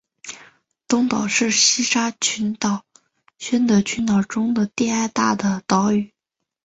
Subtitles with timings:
[0.87, 2.85] 东岛是西沙群岛
[3.37, 6.11] 宣德群岛中的第二大的岛屿。